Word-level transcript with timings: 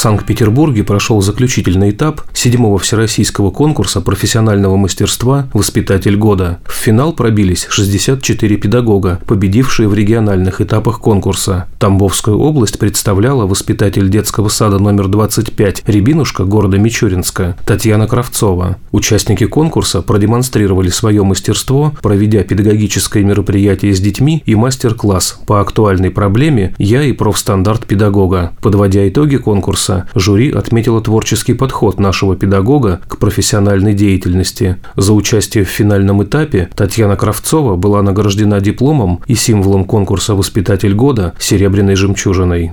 Санкт-Петербурге 0.00 0.82
прошел 0.82 1.20
заключительный 1.20 1.90
этап 1.90 2.22
седьмого 2.32 2.78
всероссийского 2.78 3.50
конкурса 3.50 4.00
профессионального 4.00 4.78
мастерства 4.78 5.46
«Воспитатель 5.52 6.16
года». 6.16 6.58
В 6.64 6.72
финал 6.72 7.12
пробились 7.12 7.66
64 7.68 8.56
педагога, 8.56 9.20
победившие 9.26 9.88
в 9.88 9.94
региональных 9.94 10.62
этапах 10.62 11.00
конкурса. 11.00 11.66
Тамбовскую 11.78 12.38
область 12.38 12.78
представляла 12.78 13.44
воспитатель 13.46 14.08
детского 14.08 14.48
сада 14.48 14.78
номер 14.78 15.06
25 15.06 15.82
«Рябинушка» 15.86 16.44
города 16.44 16.78
Мичуринска 16.78 17.58
Татьяна 17.66 18.06
Кравцова. 18.06 18.78
Участники 18.92 19.44
конкурса 19.44 20.00
продемонстрировали 20.00 20.88
свое 20.88 21.22
мастерство, 21.24 21.92
проведя 22.00 22.42
педагогическое 22.42 23.22
мероприятие 23.22 23.94
с 23.94 24.00
детьми 24.00 24.42
и 24.46 24.54
мастер-класс 24.54 25.40
по 25.46 25.60
актуальной 25.60 26.10
проблеме 26.10 26.74
«Я 26.78 27.02
и 27.02 27.12
профстандарт 27.12 27.84
педагога». 27.84 28.52
Подводя 28.62 29.06
итоги 29.06 29.36
конкурса, 29.36 29.89
конкурса 29.90 30.06
жюри 30.14 30.50
отметило 30.50 31.00
творческий 31.00 31.54
подход 31.54 31.98
нашего 31.98 32.36
педагога 32.36 33.00
к 33.08 33.18
профессиональной 33.18 33.94
деятельности. 33.94 34.76
За 34.96 35.12
участие 35.12 35.64
в 35.64 35.68
финальном 35.68 36.22
этапе 36.22 36.68
Татьяна 36.74 37.16
Кравцова 37.16 37.76
была 37.76 38.02
награждена 38.02 38.60
дипломом 38.60 39.20
и 39.26 39.34
символом 39.34 39.84
конкурса 39.84 40.34
«Воспитатель 40.34 40.94
года» 40.94 41.34
серебряной 41.38 41.96
жемчужиной. 41.96 42.72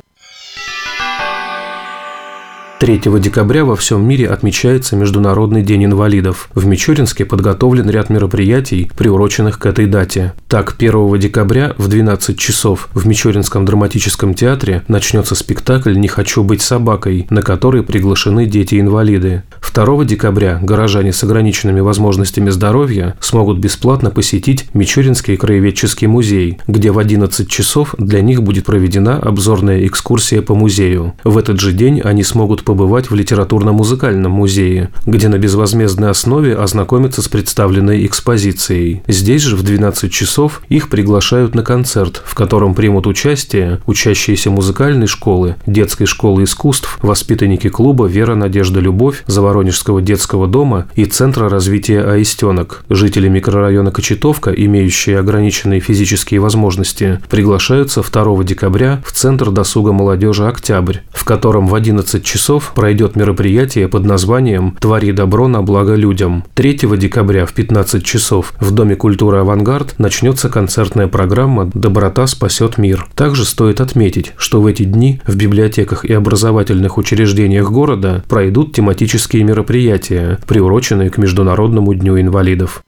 3 2.79 3.01
декабря 3.19 3.65
во 3.65 3.75
всем 3.75 4.07
мире 4.07 4.27
отмечается 4.29 4.95
Международный 4.95 5.63
день 5.63 5.85
инвалидов. 5.85 6.47
В 6.53 6.67
Мичуринске 6.67 7.25
подготовлен 7.25 7.89
ряд 7.89 8.11
мероприятий, 8.11 8.91
приуроченных 8.95 9.57
к 9.57 9.65
этой 9.65 9.87
дате. 9.87 10.33
Так, 10.47 10.75
1 10.77 11.19
декабря 11.19 11.73
в 11.77 11.87
12 11.87 12.37
часов 12.37 12.89
в 12.93 13.07
Мичуринском 13.07 13.65
драматическом 13.65 14.35
театре 14.35 14.83
начнется 14.87 15.33
спектакль 15.33 15.97
«Не 15.97 16.07
хочу 16.07 16.43
быть 16.43 16.61
собакой», 16.61 17.25
на 17.31 17.41
который 17.41 17.81
приглашены 17.81 18.45
дети-инвалиды. 18.45 19.41
2 19.73 20.05
декабря 20.05 20.59
горожане 20.61 21.13
с 21.13 21.23
ограниченными 21.23 21.79
возможностями 21.79 22.49
здоровья 22.49 23.15
смогут 23.19 23.59
бесплатно 23.59 24.11
посетить 24.11 24.65
Мичуринский 24.73 25.37
краеведческий 25.37 26.07
музей, 26.07 26.59
где 26.67 26.91
в 26.91 26.99
11 26.99 27.49
часов 27.49 27.95
для 27.97 28.21
них 28.21 28.43
будет 28.43 28.65
проведена 28.65 29.17
обзорная 29.17 29.85
экскурсия 29.85 30.41
по 30.41 30.53
музею. 30.55 31.13
В 31.23 31.37
этот 31.37 31.59
же 31.59 31.73
день 31.73 32.01
они 32.01 32.23
смогут 32.23 32.63
побывать 32.67 33.09
в 33.09 33.15
литературно-музыкальном 33.15 34.29
музее, 34.29 34.89
где 35.05 35.29
на 35.29 35.37
безвозмездной 35.37 36.09
основе 36.09 36.53
ознакомиться 36.53 37.21
с 37.21 37.29
представленной 37.29 38.05
экспозицией. 38.05 39.03
Здесь 39.07 39.43
же 39.43 39.55
в 39.55 39.63
12 39.63 40.11
часов 40.11 40.61
их 40.67 40.89
приглашают 40.89 41.55
на 41.55 41.63
концерт, 41.63 42.21
в 42.25 42.35
котором 42.35 42.75
примут 42.75 43.07
участие 43.07 43.79
учащиеся 43.85 44.51
музыкальной 44.51 45.07
школы, 45.07 45.55
детской 45.65 46.05
школы 46.05 46.43
искусств, 46.43 46.99
воспитанники 47.01 47.69
клуба 47.69 48.05
«Вера, 48.05 48.35
Надежда, 48.35 48.81
Любовь», 48.81 49.23
Заворонежского 49.27 50.01
детского 50.01 50.45
дома 50.45 50.87
и 50.95 51.05
Центра 51.05 51.47
развития 51.47 52.01
Аистенок. 52.01 52.83
Жители 52.89 53.29
микрорайона 53.29 53.91
Кочетовка, 53.91 54.51
имеющие 54.51 55.19
ограниченные 55.19 55.79
физические 55.79 56.41
возможности, 56.41 57.21
приглашаются 57.29 58.01
2 58.01 58.43
декабря 58.43 59.01
в 59.05 59.13
Центр 59.13 59.51
досуга 59.51 59.93
молодежи 59.93 60.45
«Октябрь», 60.45 60.97
в 61.11 61.23
котором 61.23 61.67
в 61.67 61.73
11 61.75 62.25
часов 62.25 62.56
часов 62.57 62.73
пройдет 62.73 63.15
мероприятие 63.15 63.87
под 63.87 64.05
названием 64.05 64.75
«Твори 64.79 65.11
добро 65.11 65.47
на 65.47 65.61
благо 65.61 65.95
людям». 65.95 66.43
3 66.55 66.79
декабря 66.97 67.45
в 67.45 67.53
15 67.53 68.03
часов 68.03 68.53
в 68.59 68.71
Доме 68.71 68.95
культуры 68.95 69.37
«Авангард» 69.37 69.99
начнется 69.99 70.49
концертная 70.49 71.07
программа 71.07 71.69
«Доброта 71.73 72.25
спасет 72.25 72.79
мир». 72.79 73.07
Также 73.15 73.45
стоит 73.45 73.79
отметить, 73.79 74.33
что 74.37 74.61
в 74.61 74.65
эти 74.65 74.83
дни 74.83 75.21
в 75.27 75.35
библиотеках 75.35 76.03
и 76.03 76.13
образовательных 76.13 76.97
учреждениях 76.97 77.69
города 77.69 78.23
пройдут 78.27 78.73
тематические 78.73 79.43
мероприятия, 79.43 80.39
приуроченные 80.47 81.11
к 81.11 81.17
Международному 81.17 81.93
дню 81.93 82.19
инвалидов. 82.19 82.83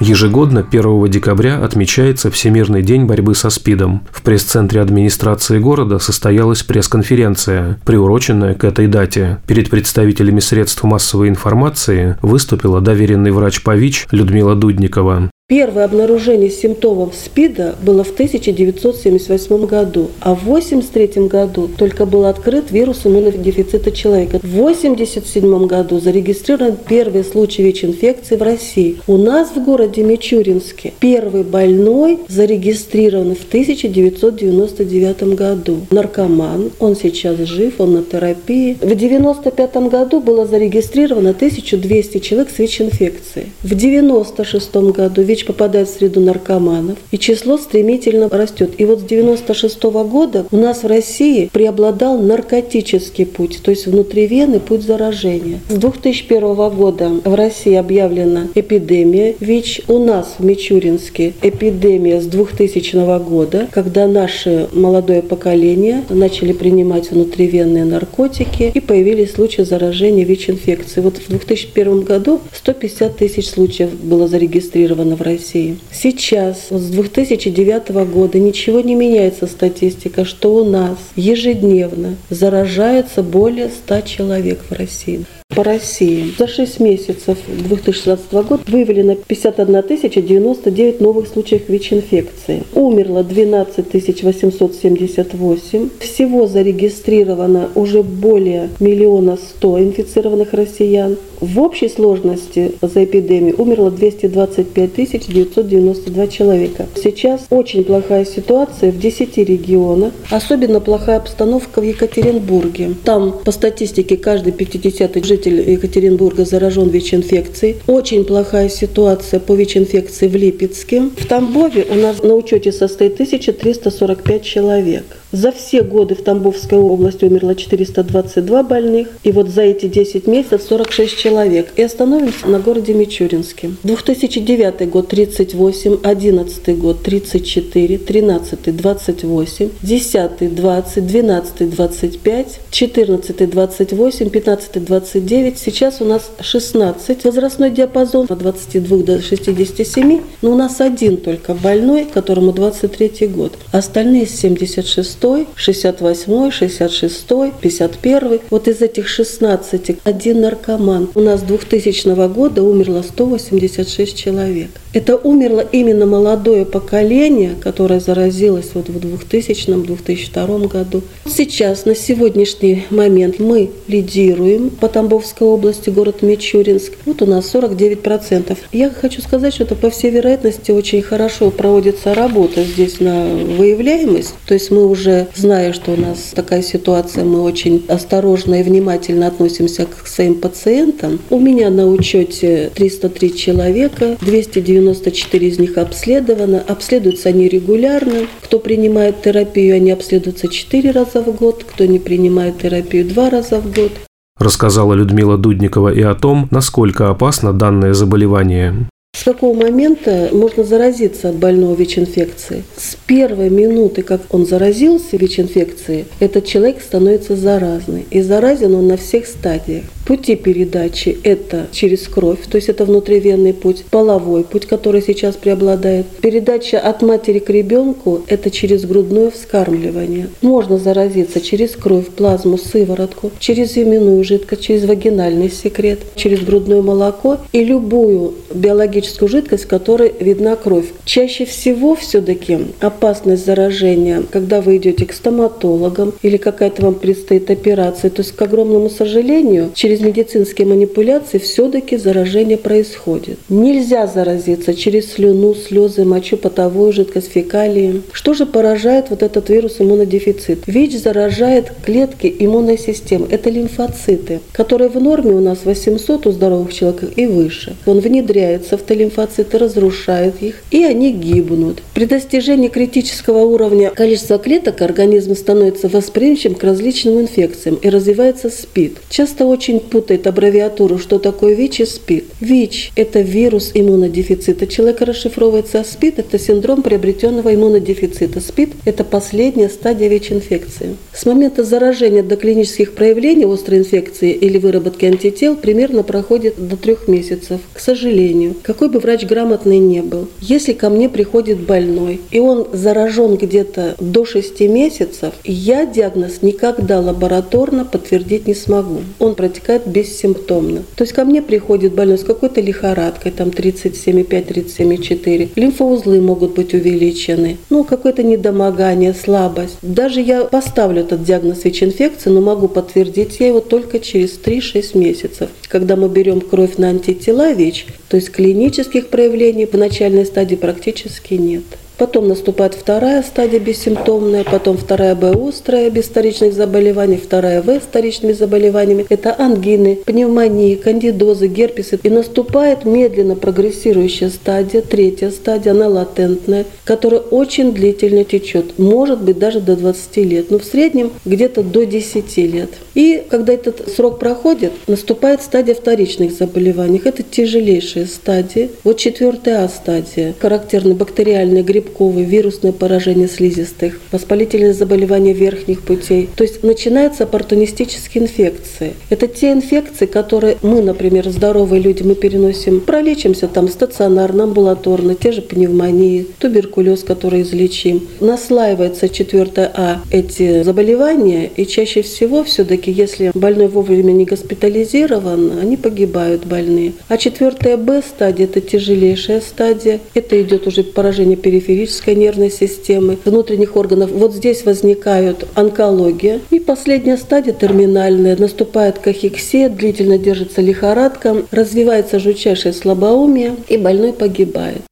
Ежегодно 0.00 0.66
1 0.68 1.08
декабря 1.08 1.62
отмечается 1.62 2.30
Всемирный 2.30 2.82
день 2.82 3.04
борьбы 3.04 3.34
со 3.34 3.50
СПИДом. 3.50 4.06
В 4.10 4.22
пресс-центре 4.22 4.80
администрации 4.80 5.58
города 5.58 5.98
состоялась 5.98 6.62
пресс-конференция, 6.62 7.78
приуроченная 7.84 8.54
к 8.54 8.64
этой 8.64 8.88
дате. 8.88 9.38
Перед 9.46 9.70
представителями 9.70 10.40
средств 10.40 10.82
массовой 10.82 11.28
информации 11.28 12.16
выступила 12.20 12.80
доверенный 12.80 13.30
врач 13.30 13.62
по 13.62 13.76
ВИЧ 13.76 14.08
Людмила 14.10 14.56
Дудникова. 14.56 15.30
Первое 15.54 15.84
обнаружение 15.84 16.48
симптомов 16.48 17.14
СПИДа 17.14 17.74
было 17.82 18.04
в 18.04 18.12
1978 18.12 19.66
году, 19.66 20.08
а 20.20 20.34
в 20.34 20.44
1983 20.48 21.26
году 21.26 21.68
только 21.76 22.06
был 22.06 22.24
открыт 22.24 22.70
вирус 22.70 23.02
иммунодефицита 23.04 23.90
человека. 23.92 24.38
В 24.42 24.58
1987 24.58 25.66
году 25.66 26.00
зарегистрирован 26.00 26.78
первый 26.88 27.22
случай 27.22 27.64
ВИЧ-инфекции 27.64 28.36
в 28.36 28.42
России. 28.42 28.96
У 29.06 29.18
нас 29.18 29.50
в 29.50 29.62
городе 29.62 30.02
Мичуринске 30.02 30.94
первый 30.98 31.42
больной 31.42 32.20
зарегистрирован 32.28 33.34
в 33.34 33.44
1999 33.46 35.34
году. 35.34 35.80
Наркоман, 35.90 36.70
он 36.78 36.96
сейчас 36.96 37.36
жив, 37.40 37.74
он 37.78 37.92
на 37.92 38.02
терапии. 38.02 38.78
В 38.80 38.84
1995 38.84 39.76
году 39.90 40.20
было 40.20 40.46
зарегистрировано 40.46 41.30
1200 41.32 42.20
человек 42.20 42.48
с 42.48 42.58
ВИЧ-инфекцией. 42.58 43.48
В 43.60 43.74
1996 43.74 44.74
году 44.96 45.20
ВИЧ 45.20 45.41
ВИЧ 45.42 45.46
попадает 45.46 45.88
в 45.88 45.94
среду 45.94 46.20
наркоманов, 46.20 46.98
и 47.10 47.18
число 47.18 47.58
стремительно 47.58 48.28
растет. 48.28 48.72
И 48.78 48.84
вот 48.84 49.00
с 49.00 49.02
96 49.02 49.82
года 49.82 50.46
у 50.50 50.56
нас 50.56 50.82
в 50.82 50.86
России 50.86 51.50
преобладал 51.52 52.18
наркотический 52.18 53.26
путь, 53.26 53.60
то 53.62 53.70
есть 53.70 53.86
внутривенный 53.86 54.60
путь 54.60 54.82
заражения. 54.82 55.60
С 55.68 55.74
2001 55.74 56.70
года 56.70 57.10
в 57.24 57.34
России 57.34 57.74
объявлена 57.74 58.48
эпидемия 58.54 59.34
ВИЧ. 59.40 59.82
У 59.88 59.98
нас 59.98 60.36
в 60.38 60.44
Мичуринске 60.44 61.34
эпидемия 61.42 62.20
с 62.20 62.26
2000 62.26 63.18
года, 63.24 63.68
когда 63.70 64.06
наше 64.06 64.68
молодое 64.72 65.22
поколение 65.22 66.04
начали 66.08 66.52
принимать 66.52 67.10
внутривенные 67.10 67.84
наркотики 67.84 68.70
и 68.74 68.80
появились 68.80 69.32
случаи 69.32 69.62
заражения 69.62 70.24
ВИЧ-инфекцией. 70.24 71.02
Вот 71.02 71.18
в 71.18 71.28
2001 71.28 72.02
году 72.02 72.40
150 72.52 73.16
тысяч 73.16 73.48
случаев 73.48 73.92
было 73.94 74.28
зарегистрировано 74.28 75.16
в 75.16 75.22
России. 75.22 75.31
России. 75.32 75.78
Сейчас, 75.90 76.68
с 76.70 76.90
2009 76.90 77.88
года, 78.12 78.38
ничего 78.38 78.80
не 78.80 78.94
меняется 78.94 79.46
статистика, 79.46 80.24
что 80.24 80.54
у 80.54 80.64
нас 80.64 80.98
ежедневно 81.16 82.16
заражается 82.30 83.22
более 83.22 83.68
100 83.68 84.00
человек 84.02 84.60
в 84.68 84.72
России 84.72 85.24
по 85.54 85.64
России. 85.64 86.32
За 86.38 86.48
6 86.48 86.80
месяцев 86.80 87.38
2016 87.46 88.32
года 88.32 88.62
выявлено 88.66 89.16
51 89.26 89.82
099 89.82 91.00
новых 91.00 91.28
случаев 91.28 91.68
ВИЧ-инфекции. 91.68 92.62
Умерло 92.74 93.22
12 93.22 93.92
878. 94.22 95.90
Всего 96.00 96.46
зарегистрировано 96.46 97.70
уже 97.74 98.02
более 98.02 98.70
миллиона 98.80 99.36
сто 99.36 99.78
инфицированных 99.78 100.52
россиян. 100.52 101.16
В 101.40 101.60
общей 101.60 101.88
сложности 101.88 102.72
за 102.80 103.04
эпидемию 103.04 103.60
умерло 103.60 103.90
225 103.90 104.92
992 105.28 106.26
человека. 106.28 106.86
Сейчас 106.94 107.46
очень 107.50 107.84
плохая 107.84 108.24
ситуация 108.24 108.92
в 108.92 108.98
10 108.98 109.38
регионах. 109.38 110.12
Особенно 110.30 110.80
плохая 110.80 111.16
обстановка 111.16 111.80
в 111.80 111.84
Екатеринбурге. 111.84 112.94
Там 113.04 113.40
по 113.44 113.50
статистике 113.50 114.16
каждый 114.16 114.52
50 114.52 115.24
житель 115.24 115.41
житель 115.42 115.70
Екатеринбурга 115.70 116.44
заражен 116.44 116.88
ВИЧ-инфекцией. 116.88 117.76
Очень 117.86 118.24
плохая 118.24 118.68
ситуация 118.68 119.40
по 119.40 119.54
ВИЧ-инфекции 119.54 120.28
в 120.28 120.36
Липецке. 120.36 121.10
В 121.16 121.26
Тамбове 121.26 121.84
у 121.90 121.94
нас 121.94 122.22
на 122.22 122.34
учете 122.34 122.70
состоит 122.70 123.14
1345 123.14 124.42
человек. 124.44 125.04
За 125.32 125.50
все 125.50 125.82
годы 125.82 126.14
в 126.14 126.22
Тамбовской 126.22 126.76
области 126.76 127.24
умерло 127.24 127.54
422 127.54 128.62
больных. 128.64 129.08
И 129.24 129.32
вот 129.32 129.48
за 129.48 129.62
эти 129.62 129.86
10 129.86 130.26
месяцев 130.26 130.62
46 130.62 131.16
человек. 131.16 131.72
И 131.76 131.82
остановимся 131.82 132.46
на 132.46 132.58
городе 132.58 132.92
Мичуринске. 132.92 133.70
2009 133.82 134.90
год 134.90 135.08
38, 135.08 135.98
11 136.02 136.78
год 136.78 137.02
34, 137.02 137.98
13 137.98 138.76
28, 138.76 139.68
10 139.82 140.54
20, 140.54 141.06
12 141.06 141.70
25, 141.70 142.60
14 142.70 143.50
28, 143.50 144.30
15 144.30 144.84
29. 144.84 145.58
Сейчас 145.58 146.02
у 146.02 146.04
нас 146.04 146.30
16. 146.40 147.24
Возрастной 147.24 147.70
диапазон 147.70 148.26
от 148.28 148.38
22 148.38 148.96
до 148.98 149.22
67. 149.22 150.20
Но 150.42 150.50
у 150.50 150.56
нас 150.56 150.82
один 150.82 151.16
только 151.16 151.54
больной, 151.54 152.04
которому 152.04 152.52
23 152.52 153.28
год. 153.28 153.54
Остальные 153.72 154.26
76 154.26 155.21
68 155.56 156.50
66 156.50 157.26
51 157.60 158.40
Вот 158.50 158.68
из 158.68 158.82
этих 158.82 159.08
16 159.08 159.96
один 160.04 160.40
наркоман. 160.40 161.10
У 161.14 161.20
нас 161.20 161.40
с 161.40 161.42
2000 161.44 162.28
года 162.28 162.62
умерло 162.62 163.02
186 163.02 164.16
человек. 164.16 164.70
Это 164.92 165.16
умерло 165.16 165.64
именно 165.72 166.04
молодое 166.04 166.66
поколение, 166.66 167.54
которое 167.58 167.98
заразилось 167.98 168.70
вот 168.74 168.90
в 168.90 168.98
2000-2002 168.98 170.68
году. 170.68 171.02
Сейчас, 171.26 171.86
на 171.86 171.94
сегодняшний 171.94 172.84
момент, 172.90 173.38
мы 173.38 173.70
лидируем 173.88 174.68
по 174.68 174.88
Тамбовской 174.88 175.46
области, 175.46 175.88
город 175.88 176.20
Мичуринск. 176.20 176.92
Вот 177.06 177.22
у 177.22 177.26
нас 177.26 177.54
49%. 177.54 178.58
Я 178.72 178.90
хочу 178.90 179.22
сказать, 179.22 179.54
что 179.54 179.64
это, 179.64 179.76
по 179.76 179.88
всей 179.88 180.10
вероятности, 180.10 180.72
очень 180.72 181.00
хорошо 181.00 181.50
проводится 181.50 182.12
работа 182.12 182.62
здесь 182.62 183.00
на 183.00 183.24
выявляемость. 183.24 184.34
То 184.46 184.52
есть 184.52 184.70
мы 184.70 184.86
уже, 184.86 185.11
зная, 185.34 185.72
что 185.72 185.92
у 185.92 185.96
нас 185.96 186.32
такая 186.34 186.62
ситуация, 186.62 187.24
мы 187.24 187.42
очень 187.42 187.84
осторожно 187.88 188.60
и 188.60 188.62
внимательно 188.62 189.26
относимся 189.26 189.86
к 189.86 190.06
своим 190.06 190.34
пациентам. 190.36 191.18
У 191.30 191.38
меня 191.38 191.70
на 191.70 191.86
учете 191.86 192.70
303 192.74 193.36
человека, 193.36 194.16
294 194.20 195.48
из 195.48 195.58
них 195.58 195.78
обследованы. 195.78 196.56
Обследуются 196.56 197.28
они 197.30 197.48
регулярно. 197.48 198.26
Кто 198.42 198.58
принимает 198.58 199.22
терапию, 199.22 199.76
они 199.76 199.90
обследуются 199.90 200.48
4 200.48 200.90
раза 200.90 201.22
в 201.22 201.34
год. 201.36 201.64
Кто 201.64 201.84
не 201.86 201.98
принимает 201.98 202.58
терапию, 202.58 203.04
2 203.06 203.30
раза 203.30 203.60
в 203.60 203.72
год. 203.74 203.92
Рассказала 204.38 204.94
Людмила 204.94 205.38
Дудникова 205.38 205.92
и 205.92 206.02
о 206.02 206.14
том, 206.14 206.48
насколько 206.50 207.10
опасно 207.10 207.52
данное 207.52 207.94
заболевание. 207.94 208.88
С 209.22 209.24
какого 209.24 209.54
момента 209.54 210.30
можно 210.32 210.64
заразиться 210.64 211.28
от 211.28 211.36
больного 211.36 211.76
ВИЧ-инфекции? 211.76 212.64
С 212.76 212.96
первой 213.06 213.50
минуты, 213.50 214.02
как 214.02 214.22
он 214.34 214.46
заразился 214.46 215.16
ВИЧ-инфекцией, 215.16 216.06
этот 216.18 216.44
человек 216.44 216.82
становится 216.82 217.36
заразный. 217.36 218.04
И 218.10 218.20
заразен 218.20 218.74
он 218.74 218.88
на 218.88 218.96
всех 218.96 219.26
стадиях. 219.28 219.84
Пути 220.06 220.34
передачи– 220.34 221.16
это 221.22 221.68
через 221.70 222.08
кровь, 222.08 222.40
то 222.50 222.56
есть 222.56 222.68
это 222.68 222.84
внутривенный 222.84 223.54
путь, 223.54 223.84
половой 223.88 224.42
путь, 224.42 224.66
который 224.66 225.00
сейчас 225.00 225.36
преобладает. 225.36 226.06
Передача 226.20 226.80
от 226.80 227.02
матери 227.02 227.38
к 227.38 227.48
ребенку– 227.48 228.22
это 228.26 228.50
через 228.50 228.84
грудное 228.84 229.30
вскармливание. 229.30 230.26
Можно 230.40 230.78
заразиться 230.78 231.40
через 231.40 231.76
кровь, 231.76 232.08
плазму, 232.08 232.58
сыворотку, 232.58 233.30
через 233.38 233.78
именную 233.78 234.24
жидкость, 234.24 234.62
через 234.62 234.84
вагинальный 234.84 235.48
секрет, 235.48 236.00
через 236.16 236.40
грудное 236.40 236.82
молоко 236.82 237.38
и 237.52 237.62
любую 237.62 238.34
биологическую 238.52 239.01
жидкость, 239.04 239.64
в 239.64 239.68
которой 239.68 240.12
видна 240.20 240.56
кровь. 240.56 240.86
Чаще 241.04 241.44
всего 241.44 241.94
все-таки 241.94 242.58
опасность 242.80 243.44
заражения, 243.46 244.22
когда 244.30 244.60
вы 244.60 244.76
идете 244.76 245.06
к 245.06 245.12
стоматологам 245.12 246.12
или 246.22 246.36
какая-то 246.36 246.82
вам 246.82 246.94
предстоит 246.94 247.50
операция, 247.50 248.10
то 248.10 248.22
есть, 248.22 248.32
к 248.32 248.42
огромному 248.42 248.90
сожалению, 248.90 249.70
через 249.74 250.00
медицинские 250.00 250.66
манипуляции 250.66 251.38
все-таки 251.38 251.96
заражение 251.96 252.58
происходит. 252.58 253.38
Нельзя 253.48 254.06
заразиться 254.06 254.74
через 254.74 255.12
слюну, 255.12 255.54
слезы, 255.54 256.04
мочу, 256.04 256.36
потовую 256.36 256.92
жидкость, 256.92 257.32
фекалии. 257.32 258.02
Что 258.12 258.34
же 258.34 258.46
поражает 258.46 259.06
вот 259.10 259.22
этот 259.22 259.48
вирус 259.48 259.76
иммунодефицит? 259.78 260.66
ВИЧ 260.66 261.02
заражает 261.02 261.72
клетки 261.84 262.34
иммунной 262.38 262.78
системы. 262.78 263.26
Это 263.30 263.50
лимфоциты, 263.50 264.40
которые 264.52 264.88
в 264.88 265.00
норме 265.00 265.32
у 265.32 265.40
нас 265.40 265.60
800 265.64 266.26
у 266.26 266.32
здоровых 266.32 266.72
человек 266.72 267.04
и 267.16 267.26
выше. 267.26 267.76
Он 267.86 268.00
внедряется 268.00 268.76
в 268.76 268.82
те 268.92 268.98
лимфоциты, 268.98 269.58
разрушает 269.58 270.42
их, 270.42 270.56
и 270.70 270.84
они 270.84 271.12
гибнут. 271.12 271.82
При 271.94 272.04
достижении 272.04 272.68
критического 272.68 273.38
уровня 273.38 273.90
количества 273.90 274.38
клеток 274.38 274.82
организм 274.82 275.34
становится 275.34 275.88
восприимчивым 275.88 276.56
к 276.56 276.64
различным 276.64 277.20
инфекциям 277.20 277.76
и 277.76 277.88
развивается 277.88 278.50
СПИД. 278.50 278.98
Часто 279.08 279.46
очень 279.46 279.80
путает 279.80 280.26
аббревиатуру, 280.26 280.98
что 280.98 281.18
такое 281.18 281.54
ВИЧ 281.54 281.80
и 281.80 281.84
СПИД. 281.86 282.24
ВИЧ– 282.40 282.92
это 282.96 283.20
вирус 283.20 283.70
иммунодефицита 283.74 284.66
человека 284.66 285.06
расшифровывается, 285.06 285.84
СПИД– 285.84 286.18
это 286.18 286.38
синдром 286.38 286.82
приобретенного 286.82 287.54
иммунодефицита. 287.54 288.40
СПИД– 288.40 288.72
это 288.84 289.04
последняя 289.04 289.68
стадия 289.68 290.08
ВИЧ-инфекции. 290.08 290.96
С 291.14 291.24
момента 291.24 291.64
заражения 291.64 292.22
до 292.22 292.36
клинических 292.36 292.92
проявлений 292.92 293.46
острой 293.46 293.78
инфекции 293.78 294.32
или 294.32 294.58
выработки 294.58 295.06
антител 295.06 295.56
примерно 295.56 296.02
проходит 296.02 296.54
до 296.68 296.76
трех 296.76 297.08
месяцев. 297.08 297.60
К 297.72 297.80
сожалению, 297.80 298.54
какой 298.62 298.81
бы 298.90 298.98
врач 298.98 299.24
грамотный 299.24 299.78
не 299.78 300.02
был, 300.02 300.28
если 300.40 300.72
ко 300.72 300.90
мне 300.90 301.08
приходит 301.08 301.60
больной, 301.60 302.20
и 302.30 302.40
он 302.40 302.66
заражен 302.72 303.36
где-то 303.36 303.94
до 304.00 304.24
6 304.24 304.60
месяцев, 304.62 305.34
я 305.44 305.86
диагноз 305.86 306.42
никогда 306.42 307.00
лабораторно 307.00 307.84
подтвердить 307.84 308.46
не 308.46 308.54
смогу. 308.54 309.00
Он 309.18 309.34
протекает 309.34 309.86
бессимптомно. 309.86 310.82
То 310.96 311.04
есть 311.04 311.12
ко 311.12 311.24
мне 311.24 311.42
приходит 311.42 311.94
больной 311.94 312.18
с 312.18 312.24
какой-то 312.24 312.60
лихорадкой, 312.60 313.32
там 313.32 313.48
37,5-37,4. 313.48 315.50
Лимфоузлы 315.56 316.20
могут 316.20 316.54
быть 316.54 316.74
увеличены. 316.74 317.58
Ну, 317.70 317.84
какое-то 317.84 318.22
недомогание, 318.22 319.14
слабость. 319.14 319.76
Даже 319.82 320.20
я 320.20 320.44
поставлю 320.44 321.02
этот 321.02 321.24
диагноз 321.24 321.64
ВИЧ-инфекции, 321.64 322.30
но 322.30 322.40
могу 322.40 322.68
подтвердить 322.68 323.40
я 323.40 323.48
его 323.48 323.60
только 323.60 323.98
через 323.98 324.38
3-6 324.38 324.98
месяцев. 324.98 325.48
Когда 325.68 325.96
мы 325.96 326.08
берем 326.08 326.40
кровь 326.40 326.76
на 326.76 326.88
антитела 326.88 327.52
ВИЧ, 327.52 327.86
то 328.12 328.16
есть 328.16 328.30
клинических 328.30 329.08
проявлений 329.08 329.64
в 329.64 329.72
начальной 329.72 330.26
стадии 330.26 330.54
практически 330.54 331.32
нет. 331.32 331.62
Потом 332.02 332.26
наступает 332.26 332.74
вторая 332.74 333.22
стадия 333.22 333.60
бессимптомная, 333.60 334.42
потом 334.42 334.76
вторая 334.76 335.14
Б 335.14 335.30
острая 335.30 335.88
без 335.88 336.06
вторичных 336.06 336.52
заболеваний, 336.52 337.16
вторая 337.16 337.62
В 337.62 337.70
с 337.70 337.82
вторичными 337.82 338.32
заболеваниями. 338.32 339.06
Это 339.08 339.36
ангины, 339.38 340.00
пневмонии, 340.04 340.74
кандидозы, 340.74 341.46
герпесы. 341.46 342.00
И 342.02 342.10
наступает 342.10 342.84
медленно 342.84 343.36
прогрессирующая 343.36 344.30
стадия, 344.30 344.82
третья 344.82 345.30
стадия, 345.30 345.70
она 345.70 345.86
латентная, 345.86 346.64
которая 346.82 347.20
очень 347.20 347.72
длительно 347.72 348.24
течет. 348.24 348.80
Может 348.80 349.22
быть 349.22 349.38
даже 349.38 349.60
до 349.60 349.76
20 349.76 350.16
лет, 350.16 350.50
но 350.50 350.58
в 350.58 350.64
среднем 350.64 351.12
где-то 351.24 351.62
до 351.62 351.86
10 351.86 352.36
лет. 352.38 352.70
И 352.94 353.22
когда 353.30 353.52
этот 353.52 353.88
срок 353.94 354.18
проходит, 354.18 354.72
наступает 354.88 355.40
стадия 355.40 355.76
вторичных 355.76 356.32
заболеваний. 356.32 357.00
Это 357.04 357.22
тяжелейшие 357.22 358.06
стадии. 358.06 358.70
Вот 358.82 358.96
четвертая 358.96 359.64
А 359.64 359.68
стадия, 359.68 360.34
характерный 360.40 360.94
бактериальный 360.94 361.62
гриб 361.62 361.91
грибковый, 361.92 362.24
вирусное 362.24 362.72
поражение 362.72 363.28
слизистых, 363.28 364.00
воспалительные 364.10 364.72
заболевания 364.72 365.32
верхних 365.32 365.82
путей. 365.82 366.28
То 366.36 366.44
есть 366.44 366.62
начинаются 366.62 367.24
оппортунистические 367.24 368.24
инфекции. 368.24 368.94
Это 369.10 369.26
те 369.26 369.52
инфекции, 369.52 370.06
которые 370.06 370.56
мы, 370.62 370.82
например, 370.82 371.28
здоровые 371.28 371.82
люди, 371.82 372.02
мы 372.02 372.14
переносим, 372.14 372.80
пролечимся 372.80 373.48
там 373.48 373.68
стационарно, 373.68 374.44
амбулаторно, 374.44 375.14
те 375.14 375.32
же 375.32 375.42
пневмонии, 375.42 376.26
туберкулез, 376.38 377.04
который 377.04 377.42
излечим. 377.42 378.08
Наслаивается 378.20 379.08
4 379.08 379.70
А 379.74 380.00
эти 380.10 380.62
заболевания, 380.62 381.50
и 381.56 381.66
чаще 381.66 382.02
всего 382.02 382.44
все-таки, 382.44 382.90
если 382.90 383.30
больной 383.34 383.68
вовремя 383.68 384.12
не 384.12 384.24
госпитализирован, 384.24 385.58
они 385.60 385.76
погибают 385.76 386.46
больные. 386.46 386.92
А 387.08 387.16
4 387.16 387.76
Б 387.76 388.02
стадия– 388.02 388.44
это 388.52 388.60
тяжелейшая 388.60 389.40
стадия, 389.40 390.00
это 390.14 390.40
идет 390.40 390.66
уже 390.66 390.82
поражение 390.82 391.36
периферии 391.36 391.71
периферической 391.72 392.14
нервной 392.14 392.50
системы, 392.50 393.18
внутренних 393.24 393.76
органов. 393.76 394.10
Вот 394.10 394.34
здесь 394.34 394.64
возникают 394.64 395.46
онкология. 395.54 396.40
И 396.50 396.60
последняя 396.60 397.16
стадия 397.16 397.52
терминальная. 397.52 398.36
Наступает 398.36 398.98
кахексия, 398.98 399.68
длительно 399.68 400.18
держится 400.18 400.60
лихорадка, 400.60 401.44
развивается 401.50 402.18
жутчайшее 402.18 402.72
слабоумие, 402.72 403.56
и 403.68 403.76
больной 403.76 404.12
погибает. 404.12 404.82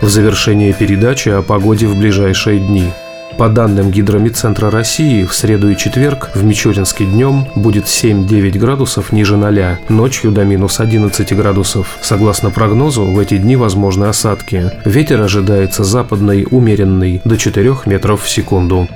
В 0.00 0.08
завершение 0.08 0.72
передачи 0.72 1.28
о 1.28 1.42
погоде 1.42 1.86
в 1.86 1.98
ближайшие 1.98 2.60
дни. 2.60 2.90
По 3.36 3.48
данным 3.48 3.90
Гидромедцентра 3.90 4.70
России, 4.70 5.24
в 5.24 5.32
среду 5.32 5.70
и 5.70 5.76
четверг 5.76 6.30
в 6.34 6.42
Мичуринске 6.42 7.04
днем 7.04 7.46
будет 7.54 7.84
7-9 7.84 8.58
градусов 8.58 9.12
ниже 9.12 9.36
0, 9.36 9.78
ночью 9.88 10.32
до 10.32 10.44
минус 10.44 10.80
11 10.80 11.36
градусов. 11.36 11.98
Согласно 12.00 12.50
прогнозу, 12.50 13.04
в 13.04 13.18
эти 13.18 13.38
дни 13.38 13.54
возможны 13.54 14.06
осадки. 14.06 14.72
Ветер 14.84 15.22
ожидается 15.22 15.84
западный, 15.84 16.46
умеренный, 16.50 17.20
до 17.24 17.36
4 17.36 17.76
метров 17.86 18.22
в 18.22 18.28
секунду. 18.28 18.88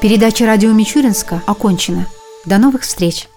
Передача 0.00 0.46
радио 0.46 0.72
Мичуринска 0.72 1.42
окончена. 1.46 2.06
До 2.44 2.58
новых 2.58 2.82
встреч! 2.82 3.29